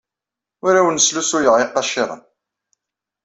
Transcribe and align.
Ur 0.65 0.73
awen-slusuyeɣ 0.79 1.55
iqaciren. 1.63 2.21